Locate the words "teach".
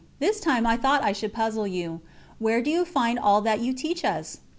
3.71-4.03